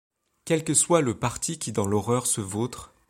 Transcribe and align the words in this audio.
Quel 0.45 0.63
que 0.63 0.73
soit 0.73 1.01
le 1.01 1.19
parti 1.19 1.59
qui 1.59 1.71
dans 1.73 1.85
l'horreur 1.85 2.25
se 2.25 2.41
vautre 2.41 2.95